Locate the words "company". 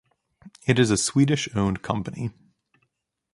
1.83-2.31